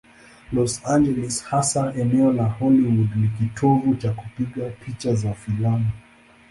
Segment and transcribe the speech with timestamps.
[0.51, 5.85] Los Angeles, hasa eneo la Hollywood, ni kitovu cha kupiga picha za filamu.